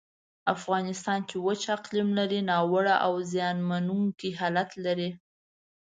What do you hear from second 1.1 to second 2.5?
چې وچ اقلیم لري،